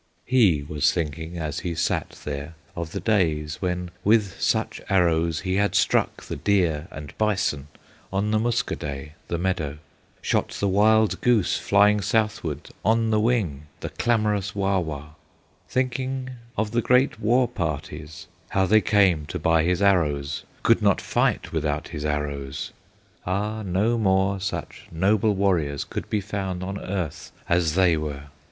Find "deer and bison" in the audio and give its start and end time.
6.37-7.67